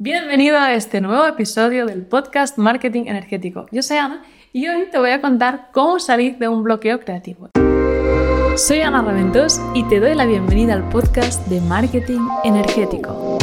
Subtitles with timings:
[0.00, 3.66] Bienvenido a este nuevo episodio del podcast Marketing Energético.
[3.72, 7.50] Yo soy Ana y hoy te voy a contar cómo salir de un bloqueo creativo.
[8.54, 13.38] Soy Ana Raventós y te doy la bienvenida al podcast de Marketing Energético.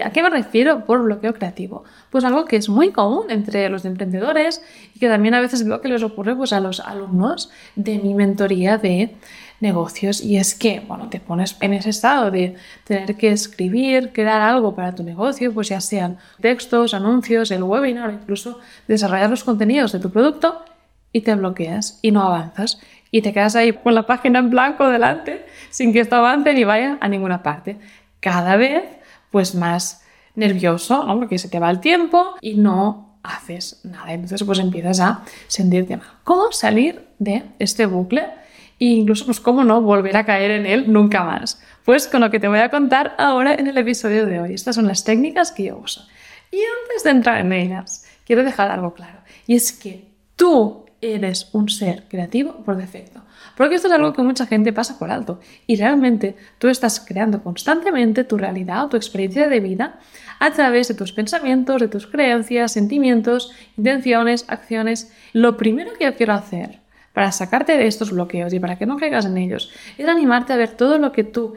[0.00, 1.84] ¿Y a qué me refiero por bloqueo creativo?
[2.08, 4.62] Pues algo que es muy común entre los emprendedores
[4.94, 8.14] y que también a veces veo que les ocurre pues, a los alumnos de mi
[8.14, 9.14] mentoría de
[9.60, 12.54] negocios y es que, bueno, te pones en ese estado de
[12.84, 18.10] tener que escribir, crear algo para tu negocio, pues ya sean textos, anuncios, el webinar
[18.10, 20.64] incluso desarrollar los contenidos de tu producto
[21.12, 24.88] y te bloqueas y no avanzas y te quedas ahí con la página en blanco
[24.88, 27.76] delante sin que esto avance ni vaya a ninguna parte.
[28.20, 28.99] Cada vez
[29.30, 30.02] pues más
[30.34, 31.18] nervioso, ¿no?
[31.18, 34.12] Porque se te va el tiempo y no haces nada.
[34.12, 36.06] Entonces pues empiezas a sentirte mal.
[36.24, 38.40] ¿Cómo salir de este bucle?
[38.80, 41.60] e incluso, pues, cómo no volver a caer en él nunca más.
[41.84, 44.54] Pues con lo que te voy a contar ahora en el episodio de hoy.
[44.54, 46.06] Estas son las técnicas que yo uso.
[46.50, 49.18] Y antes de entrar en ellas, quiero dejar algo claro.
[49.46, 53.20] Y es que tú eres un ser creativo por defecto.
[53.60, 55.38] Porque esto es algo que mucha gente pasa por alto.
[55.66, 59.98] Y realmente tú estás creando constantemente tu realidad o tu experiencia de vida
[60.38, 65.12] a través de tus pensamientos, de tus creencias, sentimientos, intenciones, acciones.
[65.34, 66.80] Lo primero que yo quiero hacer
[67.12, 70.56] para sacarte de estos bloqueos y para que no caigas en ellos, es animarte a
[70.56, 71.52] ver todo lo que tú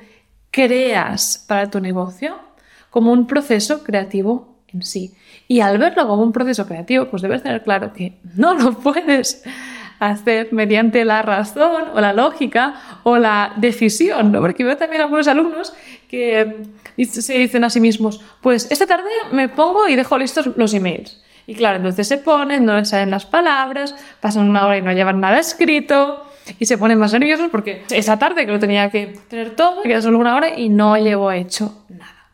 [0.51, 2.37] creas para tu negocio
[2.89, 5.15] como un proceso creativo en sí.
[5.47, 9.45] Y al verlo como un proceso creativo, pues debes tener claro que no lo puedes
[10.09, 14.41] hacer mediante la razón o la lógica o la decisión, ¿no?
[14.41, 15.73] Porque veo también algunos alumnos
[16.09, 16.63] que
[17.09, 21.23] se dicen a sí mismos, pues esta tarde me pongo y dejo listos los emails.
[21.45, 24.93] Y claro, entonces se ponen, no les salen las palabras, pasan una hora y no
[24.93, 26.23] llevan nada escrito
[26.59, 30.01] y se ponen más nerviosos porque esa tarde que lo tenía que tener todo, queda
[30.01, 32.29] solo una hora y no llevo hecho nada.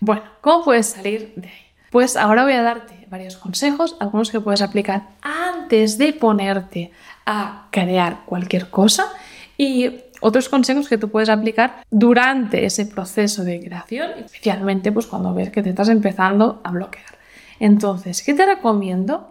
[0.00, 1.66] Bueno, ¿cómo puedes salir de ahí?
[1.90, 6.92] Pues ahora voy a darte varios consejos, algunos que puedes aplicar antes de ponerte
[7.26, 9.12] a crear cualquier cosa
[9.56, 15.34] y otros consejos que tú puedes aplicar durante ese proceso de creación, especialmente pues cuando
[15.34, 17.18] ves que te estás empezando a bloquear.
[17.60, 19.30] Entonces, ¿qué te recomiendo?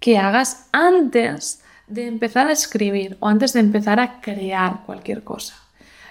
[0.00, 5.54] Que hagas antes de empezar a escribir o antes de empezar a crear cualquier cosa.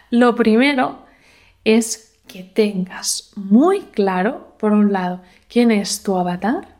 [0.09, 1.05] Lo primero
[1.63, 6.72] es que tengas muy claro, por un lado, quién es tu avatar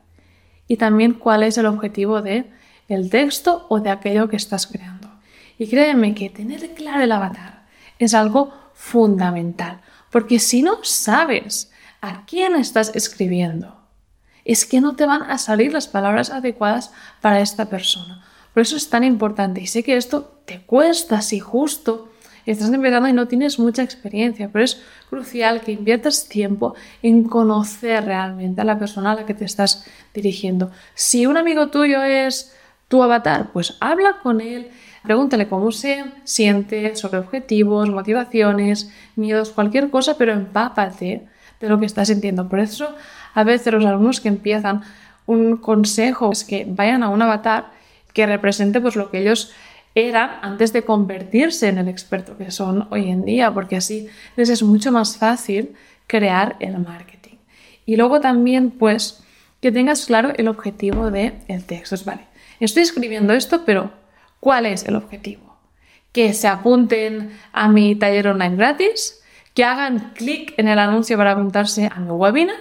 [0.68, 2.52] y también cuál es el objetivo de
[2.88, 5.10] el texto o de aquello que estás creando.
[5.58, 7.66] Y créeme que tener claro el avatar
[8.00, 9.82] es algo fundamental,
[10.12, 11.72] porque si no sabes
[12.02, 13.80] a quién estás escribiendo,
[14.46, 16.92] es que no te van a salir las palabras adecuadas
[17.22, 18.26] para esta persona.
[18.54, 22.10] Por eso es tan importante y sé que esto te cuesta si justo
[22.52, 28.06] estás empezando y no tienes mucha experiencia, pero es crucial que inviertas tiempo en conocer
[28.06, 30.72] realmente a la persona a la que te estás dirigiendo.
[30.94, 32.56] Si un amigo tuyo es
[32.88, 34.70] tu avatar, pues habla con él,
[35.04, 41.28] pregúntale cómo se siente sobre objetivos, motivaciones, miedos, cualquier cosa, pero empápate
[41.60, 42.50] de lo que estás sintiendo.
[42.50, 42.94] Por eso
[43.34, 44.82] a veces los alumnos que empiezan
[45.26, 47.72] un consejo es que vayan a un avatar
[48.14, 49.52] que represente pues lo que ellos
[49.96, 54.50] eran antes de convertirse en el experto que son hoy en día, porque así les
[54.50, 55.76] es mucho más fácil
[56.08, 57.38] crear el marketing.
[57.86, 59.24] Y luego también pues
[59.62, 61.96] que tengas claro el objetivo del el texto.
[62.06, 62.28] Vale,
[62.60, 63.92] estoy escribiendo esto, pero
[64.40, 65.58] ¿cuál es el objetivo?
[66.12, 69.22] Que se apunten a mi taller online gratis,
[69.54, 72.58] que hagan clic en el anuncio para apuntarse a mi webinar,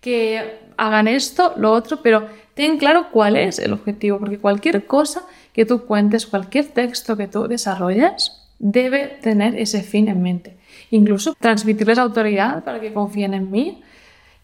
[0.00, 5.22] que hagan esto, lo otro, pero ten claro cuál es el objetivo, porque cualquier cosa
[5.52, 10.56] que tú cuentes, cualquier texto que tú desarrolles, debe tener ese fin en mente.
[10.90, 13.82] Incluso transmitirles autoridad para que confíen en mí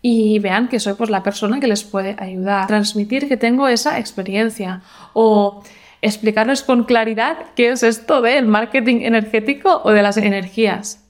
[0.03, 2.67] y vean que soy pues, la persona que les puede ayudar.
[2.67, 4.83] Transmitir que tengo esa experiencia
[5.13, 5.63] o
[6.03, 11.05] explicarles con claridad qué es esto del marketing energético o de las energías.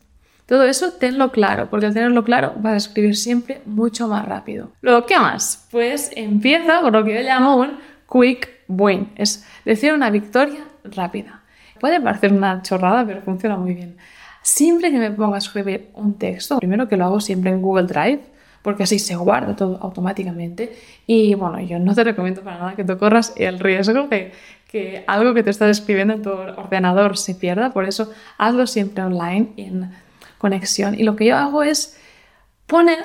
[0.47, 4.73] Todo eso tenlo claro, porque al tenerlo claro vas a escribir siempre mucho más rápido.
[4.81, 5.69] Luego, ¿qué más?
[5.71, 7.79] Pues empieza con lo que yo llamo un
[8.11, 11.43] quick win, es decir, una victoria rápida.
[11.81, 13.97] Puede parecer una chorrada, pero funciona muy bien.
[14.43, 17.87] Siempre que me ponga a escribir un texto, primero que lo hago siempre en Google
[17.87, 18.21] Drive,
[18.63, 20.77] porque así se guarda todo automáticamente.
[21.07, 24.33] Y bueno, yo no te recomiendo para nada que tú corras el riesgo de
[24.69, 29.03] que algo que te estás escribiendo en tu ordenador se pierda, por eso hazlo siempre
[29.03, 29.91] online en
[30.37, 30.95] conexión.
[30.99, 31.99] Y lo que yo hago es
[32.67, 32.99] poner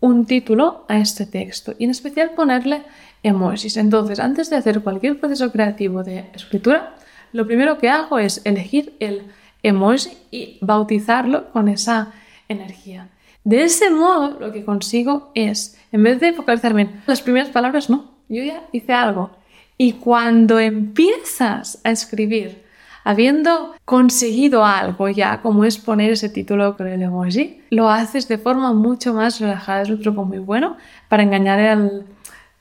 [0.00, 2.82] un título a este texto y en especial ponerle
[3.22, 3.76] emojis.
[3.76, 6.96] Entonces, antes de hacer cualquier proceso creativo de escritura,
[7.32, 9.22] lo primero que hago es elegir el
[9.62, 12.12] emoji y bautizarlo con esa
[12.48, 13.08] energía.
[13.44, 17.88] De ese modo, lo que consigo es, en vez de focalizarme en las primeras palabras,
[17.88, 19.30] no, yo ya hice algo.
[19.78, 22.62] Y cuando empiezas a escribir,
[23.04, 28.38] habiendo conseguido algo ya, como es poner ese título con el emoji, lo haces de
[28.38, 29.82] forma mucho más relajada.
[29.82, 30.76] Es un truco muy bueno
[31.08, 32.06] para engañar al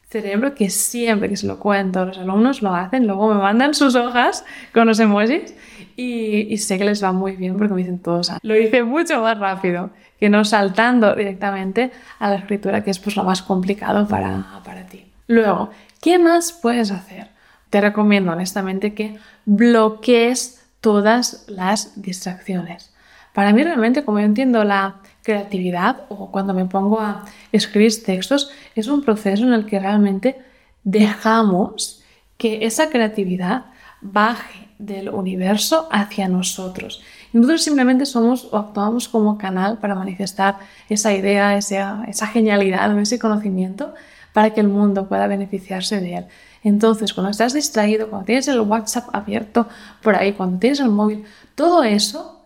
[0.09, 3.93] cerebro que siempre que se lo cuento, los alumnos lo hacen, luego me mandan sus
[3.95, 4.43] hojas
[4.73, 5.53] con los emojis
[5.95, 9.37] y, sé que les va muy bien porque me dicen todos, lo hice mucho más
[9.37, 14.61] rápido que no saltando directamente a la escritura, que es pues lo más complicado para,
[14.65, 15.05] para ti.
[15.27, 15.69] Luego,
[16.01, 17.27] ¿qué más puedes hacer?
[17.69, 22.93] Te recomiendo honestamente que bloquees todas las distracciones.
[23.33, 28.51] Para mí realmente, como yo entiendo la creatividad o cuando me pongo a escribir textos,
[28.75, 30.39] es un proceso en el que realmente
[30.83, 32.03] dejamos
[32.37, 33.65] que esa creatividad
[34.01, 37.01] baje del universo hacia nosotros.
[37.33, 40.57] Nosotros simplemente somos o actuamos como canal para manifestar
[40.87, 43.93] esa idea, esa, esa genialidad ese conocimiento
[44.33, 46.25] para que el mundo pueda beneficiarse de él.
[46.63, 49.67] Entonces, cuando estás distraído, cuando tienes el WhatsApp abierto
[50.01, 51.23] por ahí, cuando tienes el móvil,
[51.55, 52.45] todo eso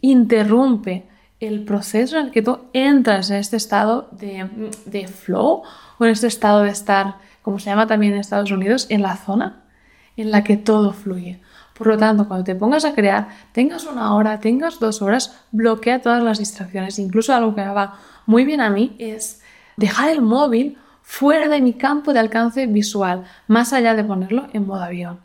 [0.00, 1.08] interrumpe
[1.40, 5.62] el proceso en el que tú entras en este estado de, de flow
[5.98, 9.16] o en este estado de estar, como se llama también en Estados Unidos, en la
[9.16, 9.62] zona
[10.16, 11.40] en la que todo fluye.
[11.76, 16.02] Por lo tanto, cuando te pongas a crear, tengas una hora, tengas dos horas, bloquea
[16.02, 16.98] todas las distracciones.
[16.98, 19.40] Incluso algo que me va muy bien a mí es
[19.76, 24.66] dejar el móvil fuera de mi campo de alcance visual, más allá de ponerlo en
[24.66, 25.20] modo avión.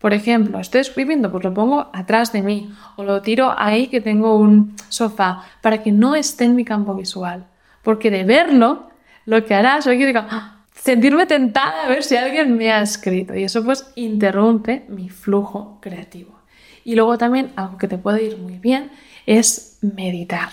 [0.00, 4.00] Por ejemplo, estoy escribiendo, pues lo pongo atrás de mí o lo tiro ahí que
[4.00, 7.46] tengo un sofá para que no esté en mi campo visual.
[7.82, 8.90] Porque de verlo,
[9.26, 13.34] lo que hará es que diga, sentirme tentada a ver si alguien me ha escrito
[13.34, 16.38] y eso pues interrumpe mi flujo creativo.
[16.84, 18.90] Y luego también algo que te puede ir muy bien
[19.26, 20.50] es meditar.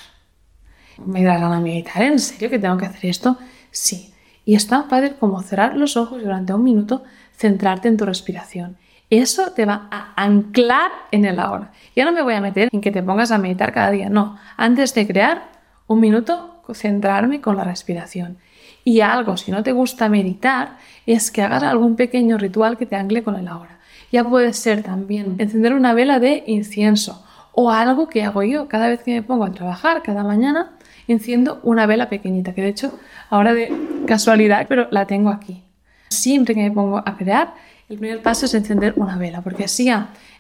[1.06, 2.02] ¿Me darán a meditar?
[2.02, 3.38] ¿En serio que tengo que hacer esto?
[3.70, 4.15] Sí.
[4.46, 7.04] Y es tan fácil como cerrar los ojos y durante un minuto
[7.36, 8.78] centrarte en tu respiración.
[9.10, 11.72] Eso te va a anclar en el ahora.
[11.96, 14.10] Ya no me voy a meter en que te pongas a meditar cada día.
[14.10, 15.50] No, antes de crear,
[15.88, 18.38] un minuto centrarme con la respiración.
[18.84, 22.96] Y algo, si no te gusta meditar, es que hagas algún pequeño ritual que te
[22.96, 23.80] ancle con el ahora.
[24.12, 28.90] Ya puede ser también encender una vela de incienso o algo que hago yo cada
[28.90, 30.74] vez que me pongo a trabajar, cada mañana,
[31.08, 33.00] enciendo una vela pequeñita, que de hecho
[33.30, 33.74] ahora de
[34.06, 35.64] casualidad, pero la tengo aquí.
[36.10, 37.54] Siempre que me pongo a crear,
[37.90, 39.92] el primer paso es encender una vela, porque así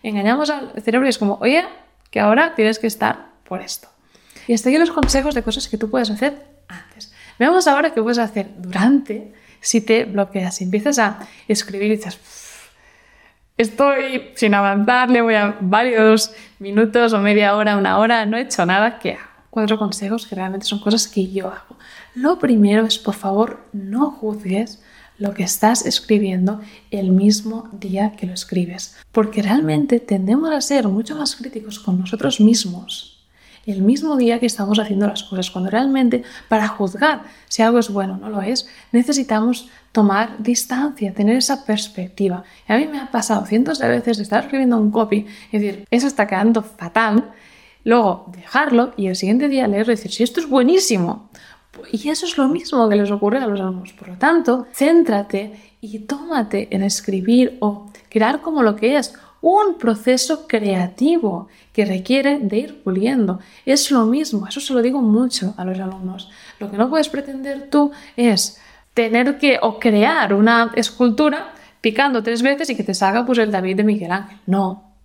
[0.01, 1.63] engañamos al cerebro y es como, oye,
[2.09, 3.87] que ahora tienes que estar por esto.
[4.47, 7.13] Y hasta aquí los consejos de cosas que tú puedes hacer antes.
[7.37, 12.19] Veamos ahora qué puedes hacer durante si te bloqueas, si empiezas a escribir y dices,
[13.57, 18.41] estoy sin avanzar, le voy a varios minutos o media hora, una hora, no he
[18.41, 19.34] hecho nada, ¿qué hago?
[19.55, 21.77] Cuatro consejos que realmente son cosas que yo hago.
[22.13, 24.81] Lo primero es, por favor, no juzgues
[25.17, 26.59] lo que estás escribiendo
[26.91, 31.97] el mismo día que lo escribes, porque realmente tendemos a ser mucho más críticos con
[31.97, 33.15] nosotros mismos
[33.65, 37.89] el mismo día que estamos haciendo las cosas, cuando realmente para juzgar si algo es
[37.89, 42.43] bueno o no lo es, necesitamos tomar distancia, tener esa perspectiva.
[42.67, 45.87] A mí me ha pasado cientos de veces de estar escribiendo un copy y decir,
[45.89, 47.31] eso está quedando fatal,
[47.85, 51.29] luego dejarlo y el siguiente día leerlo y decir, si esto es buenísimo.
[51.91, 53.93] Y eso es lo mismo que les ocurre a los alumnos.
[53.93, 59.77] Por lo tanto, céntrate y tómate en escribir o crear como lo que es un
[59.77, 63.39] proceso creativo que requiere de ir puliendo.
[63.65, 66.31] Es lo mismo, eso se lo digo mucho a los alumnos.
[66.59, 68.59] Lo que no puedes pretender tú es
[68.95, 73.51] tener que o crear una escultura picando tres veces y que te salga pues el
[73.51, 74.39] David de Miguel Ángel.
[74.47, 74.95] No.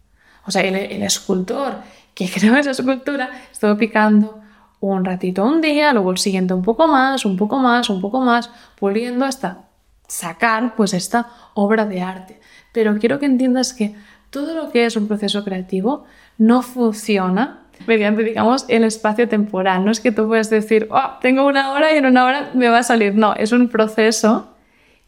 [0.46, 1.74] O sea, el escultor
[2.20, 4.40] que creó esa escultura estuvo picando
[4.80, 8.20] un ratito un día, luego el siguiente un poco más, un poco más, un poco
[8.20, 9.64] más, puliendo hasta
[10.06, 12.40] sacar pues esta obra de arte.
[12.72, 13.94] Pero quiero que entiendas que
[14.30, 16.04] todo lo que es un proceso creativo
[16.38, 19.84] no funciona mediante, digamos, el espacio temporal.
[19.84, 22.68] No es que tú puedas decir, oh, tengo una hora y en una hora me
[22.68, 23.14] va a salir.
[23.14, 24.54] No, es un proceso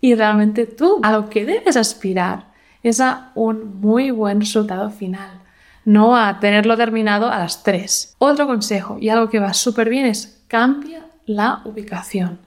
[0.00, 2.52] y realmente tú a lo que debes aspirar
[2.82, 5.41] es a un muy buen resultado final,
[5.84, 8.16] no a tenerlo terminado a las 3.
[8.18, 12.38] Otro consejo y algo que va súper bien es cambia la ubicación.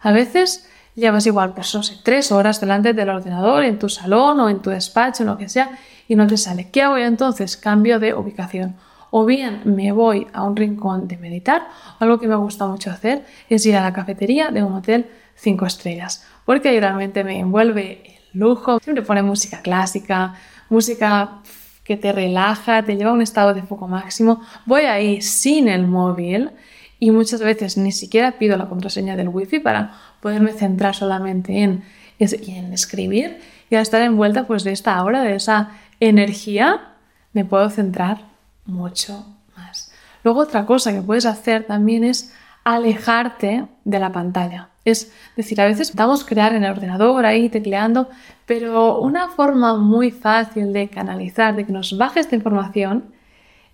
[0.00, 4.40] A veces llevas igual, pues no sé, tres horas delante del ordenador, en tu salón
[4.40, 6.70] o en tu despacho, en lo que sea, y no te sale.
[6.70, 7.56] ¿Qué hago yo entonces?
[7.56, 8.76] Cambio de ubicación.
[9.10, 13.26] O bien me voy a un rincón de meditar, algo que me gusta mucho hacer
[13.48, 18.02] es ir a la cafetería de un hotel 5 estrellas, porque ahí realmente me envuelve
[18.06, 18.78] el lujo.
[18.80, 20.34] Siempre pone música clásica,
[20.70, 21.42] música
[21.84, 24.40] que te relaja, te lleva a un estado de foco máximo.
[24.66, 26.50] Voy ahí sin el móvil
[26.98, 31.84] y muchas veces ni siquiera pido la contraseña del wifi para poderme centrar solamente en,
[32.18, 36.92] en escribir y al estar envuelta pues de esta hora, de esa energía,
[37.32, 38.18] me puedo centrar
[38.66, 39.90] mucho más.
[40.22, 42.32] Luego otra cosa que puedes hacer también es
[42.64, 44.71] alejarte de la pantalla.
[44.84, 48.08] Es decir, a veces estamos crear en el ordenador ahí tecleando,
[48.46, 53.04] pero una forma muy fácil de canalizar, de que nos baje esta información,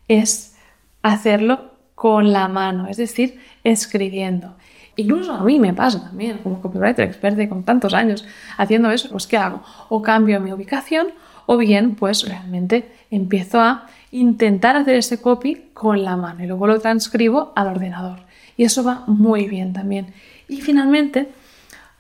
[0.07, 0.57] es
[1.03, 4.55] hacerlo con la mano, es decir, escribiendo.
[4.97, 8.25] Incluso a mí me pasa también, como copywriter experta con tantos años
[8.57, 9.63] haciendo eso, pues ¿qué hago?
[9.89, 11.09] O cambio mi ubicación
[11.47, 16.67] o bien pues realmente empiezo a intentar hacer ese copy con la mano y luego
[16.67, 18.21] lo transcribo al ordenador.
[18.57, 20.13] Y eso va muy bien también.
[20.49, 21.29] Y finalmente,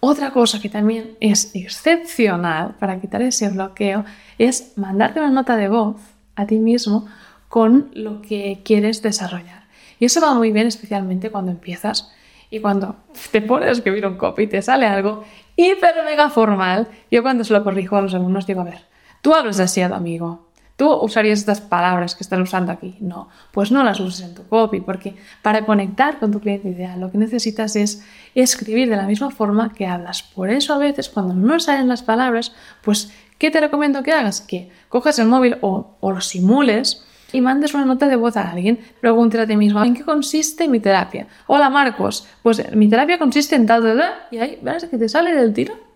[0.00, 4.04] otra cosa que también es excepcional para quitar ese bloqueo
[4.38, 5.96] es mandarte una nota de voz
[6.36, 7.06] a ti mismo
[7.48, 9.64] con lo que quieres desarrollar.
[9.98, 12.12] Y eso va muy bien especialmente cuando empiezas
[12.50, 12.96] y cuando
[13.30, 15.24] te pones a escribir un copy y te sale algo
[15.56, 16.88] hiper mega formal.
[17.10, 18.80] Yo cuando se lo corrijo a los alumnos digo, a ver,
[19.20, 20.47] tú hablas demasiado, amigo.
[20.78, 22.94] ¿Tú usarías estas palabras que estás usando aquí?
[23.00, 27.00] No, pues no las uses en tu copy, porque para conectar con tu cliente ideal
[27.00, 28.04] lo que necesitas es
[28.36, 30.22] escribir de la misma forma que hablas.
[30.22, 34.40] Por eso a veces cuando no salen las palabras, pues ¿qué te recomiendo que hagas?
[34.40, 38.48] Que cojas el móvil o, o lo simules y mandes una nota de voz a
[38.48, 41.26] alguien, pregúntale a ti mismo, ¿en qué consiste mi terapia?
[41.48, 45.08] Hola Marcos, pues mi terapia consiste en tal, tal, tal, y ahí verás que te
[45.08, 45.87] sale del tiro.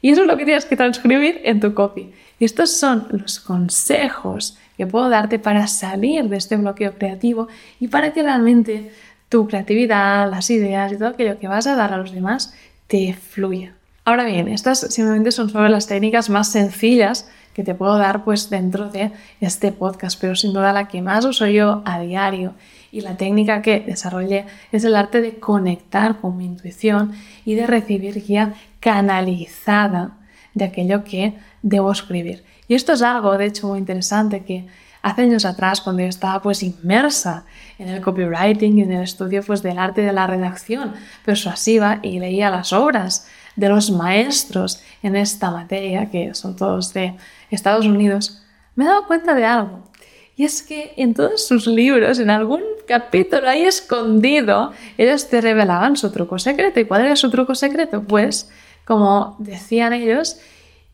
[0.00, 2.12] Y eso es lo que tienes que transcribir en tu copy.
[2.40, 7.48] Estos son los consejos que puedo darte para salir de este bloqueo creativo
[7.80, 8.92] y para que realmente
[9.28, 12.54] tu creatividad, las ideas y todo aquello que vas a dar a los demás
[12.86, 13.74] te fluya.
[14.04, 17.28] Ahora bien, estas simplemente son sobre las técnicas más sencillas
[17.58, 19.10] que te puedo dar pues dentro de
[19.40, 22.54] este podcast, pero sin duda la que más uso yo a diario
[22.92, 27.66] y la técnica que desarrollé es el arte de conectar con mi intuición y de
[27.66, 30.18] recibir guía canalizada
[30.54, 32.44] de aquello que debo escribir.
[32.68, 34.68] Y esto es algo, de hecho, muy interesante que
[35.02, 37.44] hace años atrás, cuando yo estaba pues inmersa
[37.80, 42.20] en el copywriting y en el estudio pues del arte de la redacción persuasiva y
[42.20, 43.26] leía las obras
[43.58, 47.16] de los maestros en esta materia, que son todos de
[47.50, 48.40] Estados Unidos,
[48.76, 49.82] me he dado cuenta de algo.
[50.36, 55.96] Y es que en todos sus libros, en algún capítulo ahí escondido, ellos te revelaban
[55.96, 56.78] su truco secreto.
[56.78, 58.04] ¿Y cuál era su truco secreto?
[58.04, 58.48] Pues,
[58.84, 60.38] como decían ellos,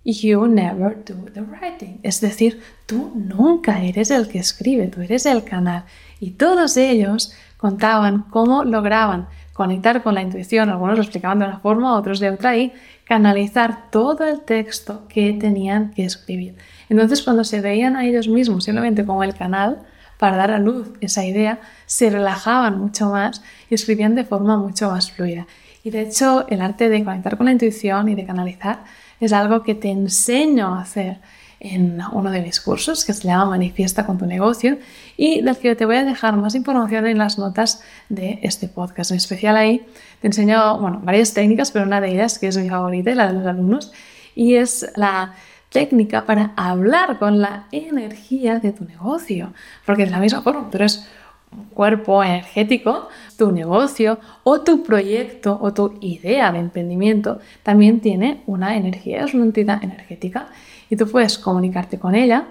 [0.03, 2.01] You never do the writing.
[2.03, 5.85] Es decir, tú nunca eres el que escribe, tú eres el canal.
[6.19, 11.59] Y todos ellos contaban cómo lograban conectar con la intuición, algunos lo explicaban de una
[11.61, 12.73] forma, otros de otra, y
[13.05, 16.57] canalizar todo el texto que tenían que escribir.
[16.89, 19.79] Entonces, cuando se veían a ellos mismos simplemente como el canal
[20.19, 24.91] para dar a luz esa idea, se relajaban mucho más y escribían de forma mucho
[24.91, 25.47] más fluida.
[25.85, 28.85] Y de hecho, el arte de conectar con la intuición y de canalizar
[29.21, 31.21] es algo que te enseño a hacer
[31.65, 34.79] en uno de mis cursos que se llama Manifiesta con tu negocio
[35.17, 39.11] y del que te voy a dejar más información en las notas de este podcast.
[39.11, 39.87] En especial ahí
[40.21, 43.29] te enseño bueno, varias técnicas, pero una de ellas que es mi favorita y la
[43.29, 43.93] de los alumnos
[44.35, 45.35] y es la
[45.71, 49.55] técnica para hablar con la energía de tu negocio.
[49.87, 51.09] Porque de la misma forma, tú eres
[51.73, 58.77] cuerpo energético, tu negocio o tu proyecto o tu idea de emprendimiento también tiene una
[58.77, 60.49] energía, es una entidad energética
[60.95, 62.47] y tú puedes comunicarte con ella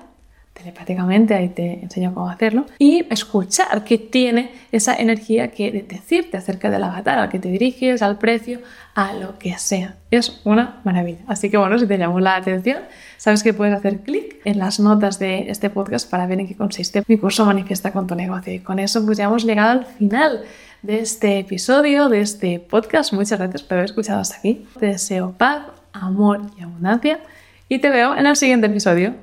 [0.53, 6.69] telepáticamente, ahí te enseño cómo hacerlo, y escuchar que tiene esa energía que decirte acerca
[6.69, 8.59] del avatar al que te diriges, al precio,
[8.93, 9.95] a lo que sea.
[10.12, 11.21] Es una maravilla.
[11.25, 12.83] Así que bueno, si te llamó la atención,
[13.17, 16.55] sabes que puedes hacer clic en las notas de este podcast para ver en qué
[16.55, 18.53] consiste mi curso Manifiesta con tu negocio.
[18.53, 20.43] Y con eso pues ya hemos llegado al final
[20.83, 23.12] de este episodio, de este podcast.
[23.12, 24.67] Muchas gracias por haber escuchado hasta aquí.
[24.79, 27.19] Te deseo paz, amor y abundancia
[27.74, 29.15] y te veo en el siguiente episodio.